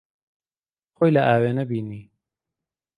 خۆی 0.95 1.13
لە 1.15 1.21
ئاوێنە 1.27 1.63
بینی. 1.69 2.01